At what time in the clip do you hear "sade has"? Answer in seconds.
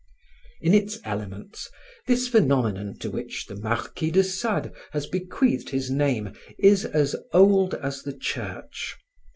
4.23-5.05